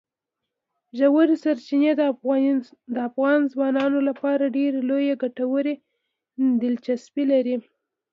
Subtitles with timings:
[0.97, 1.91] ژورې سرچینې
[2.95, 5.75] د افغان ځوانانو لپاره ډېره لویه کلتوري
[6.61, 7.55] دلچسپي لري.